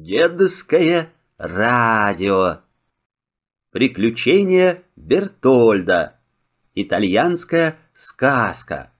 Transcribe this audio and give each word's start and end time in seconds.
Дедовское 0.00 1.10
радио. 1.38 2.60
Приключения 3.72 4.84
Бертольда. 4.94 6.14
Итальянская 6.76 7.76
сказка. 7.96 8.92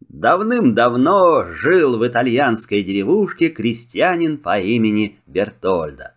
Давным-давно 0.00 1.52
жил 1.52 1.96
в 1.96 2.04
итальянской 2.04 2.82
деревушке 2.82 3.50
крестьянин 3.50 4.38
по 4.38 4.58
имени 4.58 5.20
Бертольда. 5.26 6.16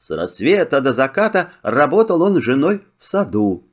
С 0.00 0.08
рассвета 0.08 0.80
до 0.80 0.94
заката 0.94 1.52
работал 1.62 2.22
он 2.22 2.40
женой 2.40 2.82
в 2.98 3.06
саду, 3.06 3.68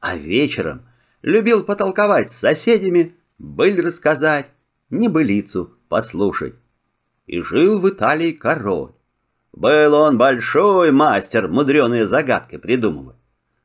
а 0.00 0.16
вечером 0.16 0.88
любил 1.20 1.64
потолковать 1.64 2.32
с 2.32 2.38
соседями, 2.38 3.14
быль 3.36 3.78
рассказать, 3.82 4.48
небылицу 4.88 5.74
послушать 5.90 6.54
и 7.28 7.40
жил 7.42 7.78
в 7.78 7.88
Италии 7.88 8.32
король. 8.32 8.92
Был 9.52 9.94
он 9.94 10.18
большой 10.18 10.90
мастер 10.90 11.46
мудреные 11.46 12.06
загадки 12.06 12.56
придумывать. 12.56 13.16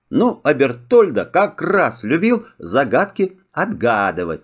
Ну, 0.10 0.42
а 0.44 0.54
Бертольда 0.54 1.26
как 1.26 1.62
раз 1.62 2.04
любил 2.04 2.46
загадки 2.60 3.40
отгадывать. 3.52 4.42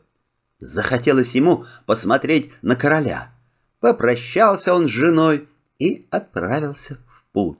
Захотелось 0.59 1.35
ему 1.35 1.65
посмотреть 1.85 2.51
на 2.61 2.75
короля. 2.75 3.31
Попрощался 3.79 4.73
он 4.73 4.87
с 4.87 4.91
женой 4.91 5.47
и 5.77 6.07
отправился 6.09 6.97
в 7.07 7.25
путь. 7.31 7.59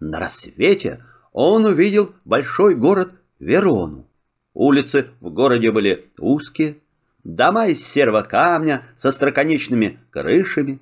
На 0.00 0.18
рассвете 0.18 1.04
он 1.32 1.64
увидел 1.64 2.14
большой 2.24 2.74
город 2.74 3.12
Верону. 3.38 4.06
Улицы 4.54 5.08
в 5.20 5.30
городе 5.30 5.70
были 5.70 6.10
узкие, 6.18 6.78
дома 7.24 7.66
из 7.66 7.86
серого 7.86 8.22
камня 8.22 8.82
со 8.96 9.12
строконечными 9.12 9.98
крышами, 10.10 10.80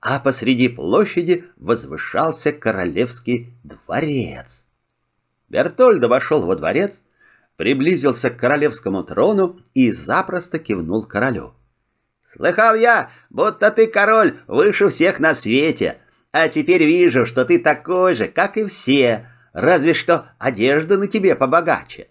а 0.00 0.18
посреди 0.18 0.68
площади 0.68 1.44
возвышался 1.56 2.52
королевский 2.52 3.54
дворец. 3.62 4.64
Бертольдо 5.48 6.08
вошел 6.08 6.44
во 6.44 6.56
дворец, 6.56 7.00
приблизился 7.56 8.30
к 8.30 8.36
королевскому 8.36 9.04
трону 9.04 9.60
и 9.74 9.92
запросто 9.92 10.58
кивнул 10.58 11.04
королю. 11.04 11.54
«Слыхал 12.26 12.74
я, 12.74 13.10
будто 13.28 13.70
ты 13.70 13.86
король 13.86 14.40
выше 14.46 14.88
всех 14.88 15.20
на 15.20 15.34
свете, 15.34 15.98
а 16.32 16.48
теперь 16.48 16.82
вижу, 16.82 17.26
что 17.26 17.44
ты 17.44 17.58
такой 17.58 18.14
же, 18.14 18.26
как 18.26 18.56
и 18.56 18.64
все, 18.64 19.28
разве 19.52 19.92
что 19.92 20.28
одежда 20.38 20.96
на 20.96 21.06
тебе 21.06 21.36
побогаче». 21.36 22.08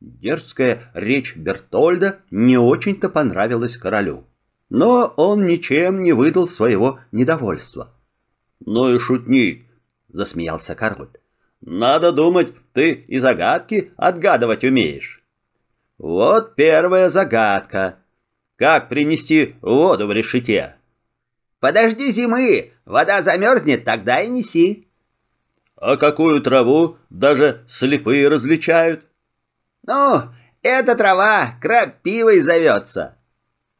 Дерзкая 0.00 0.90
речь 0.94 1.34
Бертольда 1.36 2.20
не 2.30 2.56
очень-то 2.56 3.08
понравилась 3.08 3.76
королю. 3.76 4.24
Но 4.70 5.12
он 5.16 5.44
ничем 5.46 6.02
не 6.02 6.12
выдал 6.12 6.46
своего 6.46 7.00
недовольства. 7.10 7.94
«Ну 8.64 8.94
и 8.94 8.98
шутник!»— 8.98 9.66
засмеялся 10.08 10.74
король. 10.74 11.10
«Надо 11.60 12.12
думать, 12.12 12.52
ты 12.72 12.92
и 12.92 13.18
загадки 13.18 13.92
отгадывать 13.96 14.64
умеешь». 14.64 15.24
«Вот 15.96 16.54
первая 16.54 17.08
загадка. 17.08 17.96
Как 18.56 18.88
принести 18.88 19.56
воду 19.62 20.06
в 20.06 20.12
решете?» 20.12 20.76
«Подожди 21.58 22.12
зимы, 22.12 22.72
вода 22.84 23.22
замерзнет, 23.22 23.84
тогда 23.84 24.20
и 24.20 24.28
неси». 24.28 24.86
«А 25.74 25.96
какую 25.96 26.40
траву 26.40 26.98
даже 27.10 27.64
слепые 27.66 28.28
различают?» 28.28 29.07
«Ну, 29.88 30.24
эта 30.60 30.94
трава 30.96 31.54
крапивой 31.62 32.40
зовется». 32.40 33.16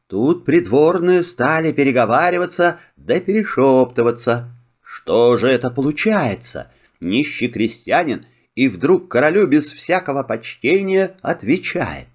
Тут 0.07 0.43
придворные 0.43 1.21
стали 1.21 1.71
переговариваться 1.71 2.79
да 2.97 3.19
перешептываться. 3.19 4.49
Что 4.81 5.37
же 5.37 5.49
это 5.49 5.69
получается? 5.69 6.71
Нищий 6.99 7.47
крестьянин 7.47 8.25
и 8.55 8.69
вдруг 8.69 9.07
королю 9.07 9.45
без 9.45 9.71
всякого 9.71 10.23
почтения 10.23 11.15
отвечает. 11.21 12.07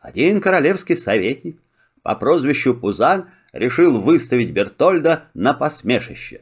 Один 0.00 0.40
королевский 0.40 0.96
советник 0.96 1.56
по 2.02 2.16
прозвищу 2.16 2.74
Пузан 2.74 3.28
решил 3.52 4.00
выставить 4.00 4.50
Бертольда 4.50 5.28
на 5.34 5.54
посмешище. 5.54 6.40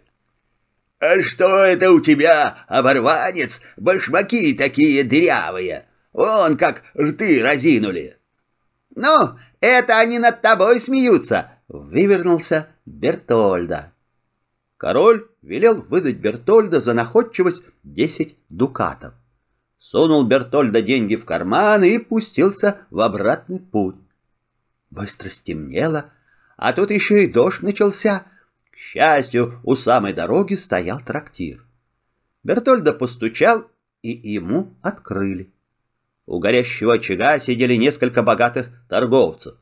«А 1.01 1.21
что 1.21 1.65
это 1.65 1.93
у 1.93 2.01
тебя, 2.01 2.65
оборванец, 2.67 3.61
башмаки 3.77 4.55
такие 4.55 5.05
дырявые?» 5.05 5.85
Вон 6.13 6.57
как 6.57 6.83
рты 6.97 7.43
разинули. 7.43 8.19
Ну, 8.95 9.39
это 9.61 9.99
они 9.99 10.19
над 10.19 10.43
тобой 10.43 10.79
смеются, 10.79 11.53
вывернулся 11.69 12.69
Бертольда. 12.85 13.93
Король 14.77 15.29
велел 15.41 15.81
выдать 15.83 16.17
Бертольда 16.17 16.81
за 16.81 16.93
находчивость 16.93 17.63
десять 17.83 18.37
дукатов. 18.49 19.15
Сунул 19.79 20.25
Бертольда 20.25 20.83
деньги 20.83 21.17
в 21.17 21.25
карман 21.25 21.85
и 21.85 21.99
пустился 21.99 22.79
в 22.91 23.01
обратный 23.01 23.61
путь. 23.61 23.97
Быстро 24.91 25.31
стемнело, 25.31 26.13
а 26.57 26.73
тут 26.73 26.91
еще 26.91 27.25
и 27.25 27.33
дождь 27.33 27.63
начался. 27.63 28.27
К 28.71 28.77
счастью, 28.77 29.61
у 29.65 29.77
самой 29.77 30.13
дороги 30.13 30.55
стоял 30.55 31.01
трактир. 31.01 31.65
Бертольда 32.43 32.93
постучал, 32.93 33.71
и 34.03 34.11
ему 34.11 34.75
открыли. 34.83 35.53
У 36.33 36.39
горящего 36.39 36.95
очага 36.95 37.39
сидели 37.39 37.75
несколько 37.75 38.23
богатых 38.23 38.69
торговцев. 38.89 39.57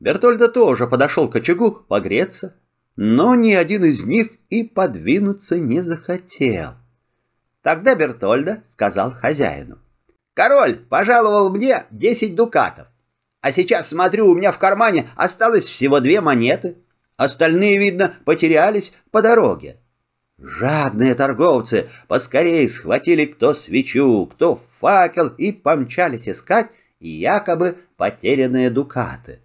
Бертольда 0.00 0.48
тоже 0.48 0.86
подошел 0.86 1.28
к 1.28 1.36
очагу 1.36 1.84
погреться, 1.86 2.56
но 2.96 3.34
ни 3.34 3.52
один 3.52 3.84
из 3.84 4.04
них 4.04 4.28
и 4.48 4.64
подвинуться 4.64 5.58
не 5.58 5.82
захотел. 5.82 6.76
Тогда 7.60 7.94
Бертольда 7.94 8.62
сказал 8.66 9.12
хозяину. 9.12 9.80
«Король 10.32 10.76
пожаловал 10.76 11.50
мне 11.50 11.84
десять 11.90 12.34
дукатов, 12.34 12.86
а 13.42 13.52
сейчас 13.52 13.90
смотрю, 13.90 14.26
у 14.30 14.34
меня 14.34 14.50
в 14.50 14.58
кармане 14.58 15.10
осталось 15.16 15.66
всего 15.66 16.00
две 16.00 16.22
монеты. 16.22 16.78
Остальные, 17.18 17.76
видно, 17.76 18.14
потерялись 18.24 18.94
по 19.10 19.20
дороге. 19.20 19.76
Жадные 20.38 21.14
торговцы 21.14 21.90
поскорее 22.08 22.66
схватили 22.70 23.26
кто 23.26 23.54
свечу, 23.54 24.24
кто 24.24 24.56
факел 24.84 25.28
и 25.28 25.50
помчались 25.50 26.28
искать 26.28 26.68
якобы 27.00 27.78
потерянные 27.96 28.68
дукаты. 28.68 29.40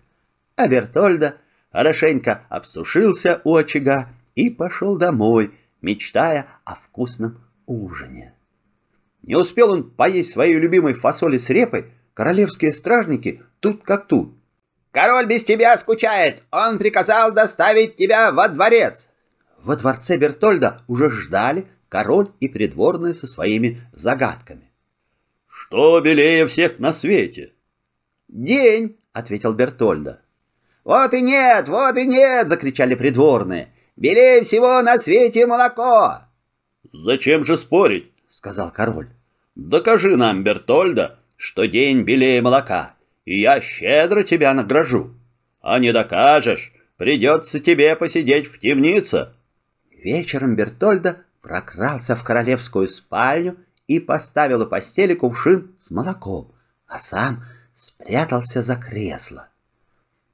А 0.57 0.67
Бертольда 0.67 1.37
хорошенько 1.71 2.41
обсушился 2.49 3.39
у 3.45 3.55
очага 3.55 4.09
и 4.35 4.49
пошел 4.49 4.97
домой, 4.97 5.53
мечтая 5.81 6.47
о 6.65 6.75
вкусном 6.75 7.39
ужине. 7.67 8.33
Не 9.21 9.37
успел 9.37 9.71
он 9.71 9.89
поесть 9.89 10.31
своей 10.31 10.55
любимой 10.55 10.93
фасоли 10.93 11.37
с 11.37 11.49
репой, 11.49 11.93
королевские 12.13 12.73
стражники 12.73 13.41
тут 13.61 13.83
как 13.83 14.07
тут. 14.07 14.35
«Король 14.91 15.25
без 15.25 15.45
тебя 15.45 15.77
скучает, 15.77 16.43
он 16.51 16.79
приказал 16.79 17.31
доставить 17.31 17.95
тебя 17.95 18.33
во 18.33 18.49
дворец!» 18.49 19.07
Во 19.63 19.77
дворце 19.77 20.17
Бертольда 20.17 20.81
уже 20.87 21.09
ждали 21.09 21.67
король 21.87 22.29
и 22.41 22.49
придворные 22.49 23.13
со 23.13 23.25
своими 23.25 23.81
загадками. 23.93 24.68
«Что 25.69 26.01
белее 26.01 26.47
всех 26.47 26.79
на 26.79 26.93
свете?» 26.93 27.53
«День»,— 28.27 28.97
ответил 29.13 29.53
Бертольда. 29.53 30.19
«Вот 30.83 31.13
и 31.13 31.21
нет, 31.21 31.69
вот 31.69 31.95
и 31.95 32.07
нет!»— 32.07 32.49
закричали 32.49 32.95
придворные. 32.95 33.67
«Белее 33.95 34.41
всего 34.41 34.81
на 34.81 34.97
свете 34.97 35.45
молоко!» 35.45 36.21
«Зачем 36.91 37.45
же 37.45 37.55
спорить?»— 37.55 38.11
сказал 38.29 38.71
король. 38.71 39.09
«Докажи 39.53 40.17
нам, 40.17 40.43
Бертольда, 40.43 41.19
что 41.37 41.65
день 41.65 42.01
белее 42.01 42.41
молока, 42.41 42.95
и 43.25 43.39
я 43.39 43.61
щедро 43.61 44.23
тебя 44.23 44.55
награжу. 44.55 45.13
А 45.61 45.77
не 45.77 45.91
докажешь, 45.91 46.73
придется 46.97 47.59
тебе 47.59 47.95
посидеть 47.95 48.47
в 48.47 48.59
темнице». 48.59 49.33
Вечером 49.91 50.55
Бертольда 50.55 51.25
прокрался 51.41 52.15
в 52.15 52.23
королевскую 52.23 52.87
спальню 52.87 53.57
и 53.89 53.99
поставил 53.99 54.61
у 54.61 54.67
постели 54.67 55.15
кувшин 55.15 55.75
с 55.81 55.89
молоком, 55.89 56.53
а 56.87 56.99
сам 56.99 57.43
спрятался 57.75 58.61
за 58.61 58.75
кресло. 58.75 59.49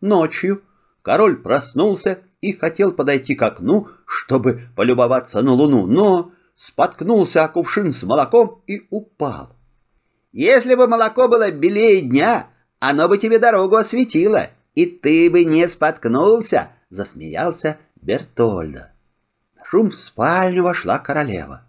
Ночью 0.02 0.62
король 1.02 1.38
проснулся 1.38 2.20
и 2.42 2.52
хотел 2.52 2.92
подойти 2.92 3.34
к 3.34 3.42
окну, 3.42 3.88
чтобы 4.06 4.64
полюбоваться 4.76 5.42
на 5.42 5.54
луну, 5.54 5.86
но 5.86 6.34
споткнулся 6.56 7.46
о 7.46 7.48
кувшин 7.48 7.94
с 7.94 8.04
молоком 8.04 8.62
и 8.68 8.86
упал. 8.90 9.56
«Если 10.34 10.76
бы 10.76 10.88
молоко 10.88 11.30
было 11.30 11.50
белее 11.50 12.02
дня, 12.02 12.50
оно 12.80 13.08
бы 13.08 13.18
тебе 13.18 13.40
дорогу 13.40 13.78
осветило, 13.78 14.50
и 14.74 14.86
ты 14.86 15.32
бы 15.32 15.46
не 15.46 15.66
споткнулся»,— 15.70 16.72
засмеялся 16.90 17.78
Бертольда 18.02 18.92
шум 19.76 19.90
в 19.90 19.96
спальню 19.96 20.64
вошла 20.64 21.00
королева. 21.00 21.64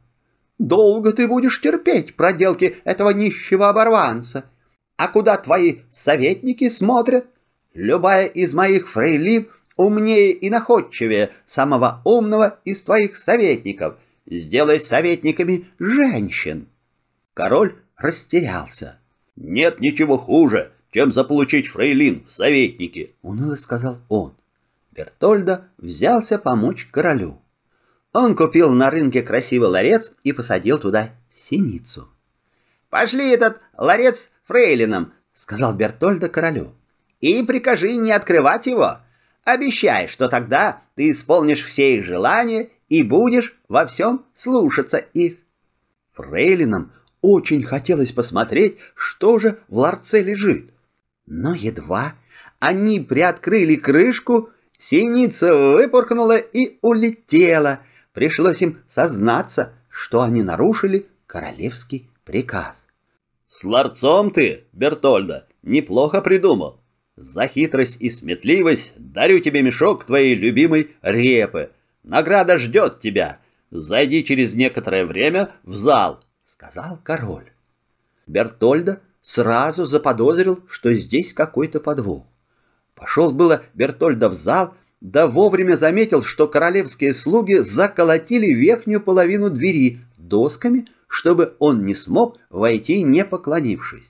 «Долго 0.59 1.13
ты 1.13 1.29
будешь 1.29 1.61
терпеть 1.61 2.17
проделки 2.17 2.77
этого 2.85 3.11
нищего 3.11 3.69
оборванца? 3.69 4.45
А 4.97 5.09
куда 5.09 5.37
твои 5.37 5.81
советники 5.91 6.71
смотрят? 6.71 7.27
Любая 7.75 8.27
из 8.27 8.55
моих 8.55 8.89
фрейлин 8.89 9.49
умнее 9.77 10.33
и 10.33 10.49
находчивее 10.49 11.31
самого 11.45 12.01
умного 12.05 12.59
из 12.65 12.83
твоих 12.83 13.17
советников. 13.17 13.97
Сделай 14.27 14.81
советниками 14.81 15.67
женщин. 15.79 16.69
Король 17.35 17.77
растерялся. 17.97 18.99
Нет 19.37 19.81
ничего 19.81 20.17
хуже, 20.17 20.73
чем 20.91 21.13
заполучить 21.13 21.69
фрейлин 21.69 22.25
в 22.27 22.33
советники, 22.33 23.15
уныло 23.23 23.57
сказал 23.57 23.99
он. 24.09 24.35
Бертольда 24.93 25.69
взялся 25.77 26.39
помочь 26.39 26.89
королю. 26.91 27.39
Он 28.19 28.35
купил 28.35 28.73
на 28.73 28.91
рынке 28.91 29.21
красивый 29.21 29.69
ларец 29.69 30.11
и 30.23 30.33
посадил 30.33 30.79
туда 30.79 31.11
синицу. 31.37 32.09
«Пошли 32.89 33.29
этот 33.29 33.61
ларец 33.77 34.31
фрейлином»,— 34.47 35.13
сказал 35.35 35.75
Бертольда 35.75 36.31
королю. 36.31 36.73
«И 37.21 37.43
прикажи 37.43 37.97
не 37.97 38.13
открывать 38.13 38.65
его. 38.65 39.01
Обещай, 39.45 40.09
что 40.09 40.29
тогда 40.29 40.81
ты 40.95 41.11
исполнишь 41.11 41.63
все 41.63 41.99
их 41.99 42.07
желания 42.07 42.71
и 42.89 43.03
будешь 43.03 43.55
во 43.69 43.87
всем 43.87 44.25
слушаться 44.35 44.97
их». 44.97 45.37
Фрейлинам 46.15 46.93
очень 47.21 47.65
хотелось 47.65 48.13
посмотреть, 48.13 48.79
что 48.95 49.39
же 49.39 49.59
в 49.69 49.77
ларце 49.77 50.23
лежит. 50.23 50.71
Но 51.27 51.53
едва 51.53 52.15
они 52.61 52.99
приоткрыли 52.99 53.75
крышку, 53.75 54.49
синица 54.79 55.55
выпорхнула 55.55 56.39
и 56.39 56.79
улетела. 56.81 57.81
Пришлось 58.17 58.63
им 58.63 58.79
сознаться, 58.89 59.75
что 59.91 60.23
они 60.23 60.43
нарушили 60.43 61.07
королевский 61.27 62.09
приказ. 62.25 62.83
«С 63.47 63.63
ларцом 63.63 64.31
ты, 64.31 64.65
Бертольда, 64.73 65.47
неплохо 65.63 66.23
придумал. 66.23 66.81
За 67.17 67.47
хитрость 67.47 67.99
и 68.01 68.09
сметливость 68.09 68.95
дарю 68.97 69.41
тебе 69.41 69.61
мешок 69.61 70.07
твоей 70.07 70.35
любимой 70.35 70.97
репы. 71.03 71.73
Награда 72.05 72.57
ждет 72.57 73.01
тебя. 73.01 73.39
Зайди 73.71 74.25
через 74.25 74.55
некоторое 74.55 75.05
время 75.05 75.51
в 75.63 75.75
зал»,— 75.75 76.25
сказал 76.47 76.99
король. 77.05 77.53
Бертольда 78.27 79.03
сразу 79.21 79.85
заподозрил, 79.85 80.65
что 80.71 80.91
здесь 80.95 81.35
какой-то 81.35 81.81
подвох. 81.81 82.25
Пошел 82.95 83.31
было 83.31 83.65
Бертольда 83.75 84.31
в 84.31 84.35
зал, 84.35 84.73
да 85.01 85.27
вовремя 85.27 85.77
заметил, 85.77 86.23
что 86.23 86.49
королевские 86.49 87.15
слуги 87.15 87.59
заколотили 87.59 88.47
верхнюю 88.47 89.01
половину 89.01 89.51
двери 89.51 90.01
досками, 90.17 90.89
чтобы 91.09 91.55
он 91.59 91.85
не 91.85 91.95
смог 91.95 92.39
войти, 92.51 93.03
не 93.03 93.25
поклонившись. 93.25 94.07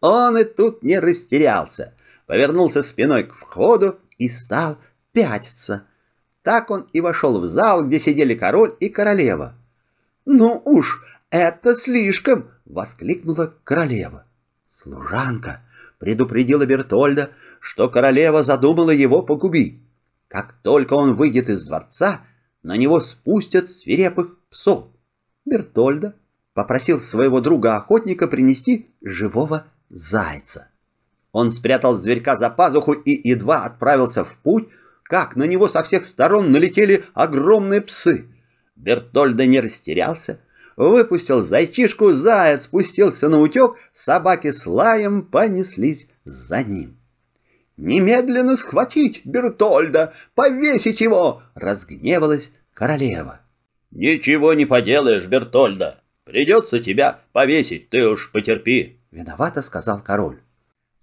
Он 0.00 0.38
и 0.38 0.44
тут 0.44 0.82
не 0.82 0.98
растерялся, 0.98 1.94
повернулся 2.26 2.82
спиной 2.82 3.24
к 3.24 3.34
входу 3.34 3.98
и 4.18 4.28
стал 4.28 4.78
пятиться. 5.12 5.84
Так 6.42 6.70
он 6.70 6.86
и 6.92 7.00
вошел 7.00 7.40
в 7.40 7.46
зал, 7.46 7.86
где 7.86 7.98
сидели 7.98 8.34
король 8.34 8.74
и 8.80 8.88
королева. 8.88 9.54
«Ну 10.24 10.62
уж, 10.64 11.02
это 11.30 11.74
слишком!»— 11.74 12.50
воскликнула 12.64 13.54
королева. 13.64 14.24
Служанка 14.72 15.60
предупредила 15.98 16.64
Бертольда, 16.64 17.30
что 17.60 17.90
королева 17.90 18.42
задумала 18.42 18.90
его 18.90 19.22
погубить. 19.22 19.80
Как 20.30 20.54
только 20.62 20.94
он 20.94 21.16
выйдет 21.16 21.48
из 21.48 21.66
дворца, 21.66 22.20
на 22.62 22.76
него 22.76 23.00
спустят 23.00 23.72
свирепых 23.72 24.38
псов. 24.48 24.86
Бертольда 25.44 26.14
попросил 26.54 27.02
своего 27.02 27.40
друга-охотника 27.40 28.28
принести 28.28 28.94
живого 29.02 29.66
зайца. 29.88 30.68
Он 31.32 31.50
спрятал 31.50 31.96
зверька 31.96 32.36
за 32.36 32.48
пазуху 32.48 32.92
и 32.92 33.28
едва 33.28 33.64
отправился 33.64 34.24
в 34.24 34.36
путь, 34.38 34.68
как 35.02 35.34
на 35.34 35.44
него 35.44 35.66
со 35.66 35.82
всех 35.82 36.04
сторон 36.04 36.52
налетели 36.52 37.04
огромные 37.12 37.80
псы. 37.80 38.26
Бертольда 38.76 39.46
не 39.46 39.58
растерялся, 39.58 40.38
выпустил 40.76 41.42
зайчишку, 41.42 42.12
заяц 42.12 42.64
спустился 42.64 43.28
на 43.28 43.40
утек, 43.40 43.72
собаки 43.92 44.52
с 44.52 44.64
лаем 44.64 45.22
понеслись 45.22 46.06
за 46.24 46.62
ним. 46.62 46.99
«Немедленно 47.80 48.56
схватить 48.56 49.22
Бертольда, 49.24 50.12
повесить 50.34 51.00
его!»— 51.00 51.42
разгневалась 51.54 52.50
королева. 52.74 53.40
«Ничего 53.90 54.52
не 54.52 54.66
поделаешь, 54.66 55.26
Бертольда. 55.26 56.02
Придется 56.24 56.80
тебя 56.80 57.20
повесить, 57.32 57.88
ты 57.88 58.06
уж 58.06 58.30
потерпи»,— 58.32 58.98
виновато 59.10 59.62
сказал 59.62 60.02
король. 60.02 60.40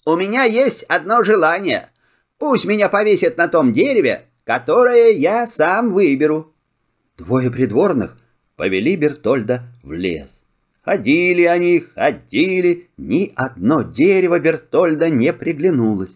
«У 0.05 0.15
меня 0.15 0.43
есть 0.43 0.83
одно 0.83 1.23
желание. 1.23 1.89
Пусть 2.37 2.65
меня 2.65 2.89
повесят 2.89 3.37
на 3.37 3.47
том 3.47 3.73
дереве, 3.73 4.25
которое 4.43 5.13
я 5.13 5.47
сам 5.47 5.91
выберу». 5.91 6.53
Двое 7.17 7.49
придворных 7.49 8.19
повели 8.55 8.95
Бертольда 8.95 9.63
в 9.81 9.93
лес. 9.93 10.29
Ходили 10.83 11.41
они, 11.41 11.79
ходили, 11.79 12.87
ни 12.97 13.33
одно 13.35 13.81
дерево 13.81 14.39
Бертольда 14.39 15.09
не 15.09 15.33
приглянулось. 15.33 16.15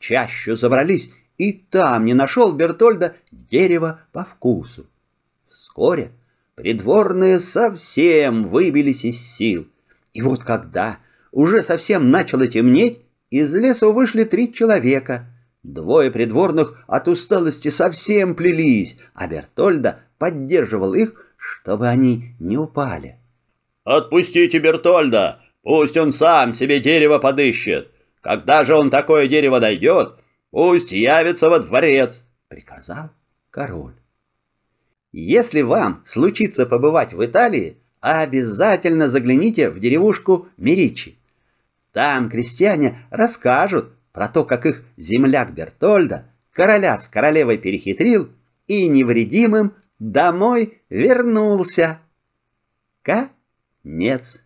Чащу 0.00 0.56
забрались, 0.56 1.12
и 1.38 1.52
там 1.52 2.06
не 2.06 2.14
нашел 2.14 2.52
Бертольда 2.52 3.14
дерево 3.30 4.00
по 4.12 4.24
вкусу. 4.24 4.86
Вскоре 5.50 6.10
придворные 6.56 7.38
совсем 7.38 8.48
выбились 8.48 9.04
из 9.04 9.20
сил. 9.20 9.68
И 10.12 10.22
вот 10.22 10.42
когда 10.42 10.98
уже 11.30 11.62
совсем 11.62 12.10
начало 12.10 12.48
темнеть, 12.48 13.02
из 13.30 13.54
леса 13.54 13.88
вышли 13.88 14.24
три 14.24 14.52
человека. 14.52 15.26
Двое 15.62 16.10
придворных 16.10 16.82
от 16.88 17.06
усталости 17.06 17.68
совсем 17.68 18.34
плелись, 18.34 18.96
а 19.14 19.28
Бертольда 19.28 20.00
поддерживал 20.18 20.94
их, 20.94 21.32
чтобы 21.36 21.86
они 21.86 22.34
не 22.40 22.56
упали. 22.56 23.16
«Отпустите 23.84 24.58
Бертольда, 24.58 25.42
пусть 25.62 25.96
он 25.96 26.12
сам 26.12 26.54
себе 26.54 26.80
дерево 26.80 27.18
подыщет. 27.18 27.90
Когда 28.20 28.64
же 28.64 28.74
он 28.74 28.90
такое 28.90 29.28
дерево 29.28 29.58
найдет, 29.58 30.18
пусть 30.50 30.92
явится 30.92 31.48
во 31.48 31.58
дворец»,— 31.58 32.24
приказал 32.48 33.10
король. 33.50 33.94
Если 35.12 35.62
вам 35.62 36.02
случится 36.06 36.66
побывать 36.66 37.12
в 37.12 37.24
Италии, 37.24 37.78
обязательно 38.00 39.08
загляните 39.08 39.70
в 39.70 39.80
деревушку 39.80 40.48
Меричи. 40.56 41.18
Там 41.92 42.30
крестьяне 42.30 43.04
расскажут 43.10 43.92
про 44.12 44.28
то, 44.28 44.44
как 44.44 44.66
их 44.66 44.84
земляк 44.96 45.52
Бертольда 45.52 46.26
короля 46.52 46.96
с 46.96 47.08
королевой 47.08 47.58
перехитрил 47.58 48.30
и 48.68 48.86
невредимым 48.86 49.74
домой 49.98 50.80
вернулся. 50.88 51.98
Конец. 53.02 54.38